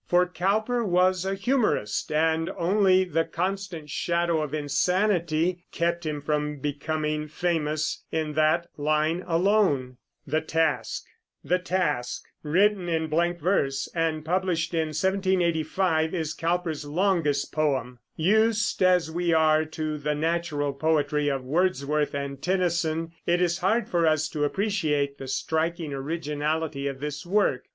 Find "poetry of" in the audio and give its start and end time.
20.73-21.43